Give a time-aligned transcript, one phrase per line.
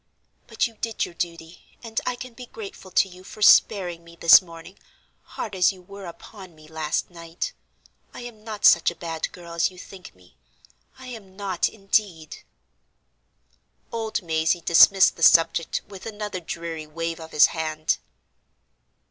[0.47, 4.15] But you did your duty, and I can be grateful to you for sparing me
[4.15, 4.79] this morning,
[5.37, 7.53] hard as you were upon me last night.
[8.11, 12.37] I am not such a bad girl as you think me—I am not, indeed."
[13.91, 17.97] Old Mazey dismissed the subject with another dreary wave of his hand.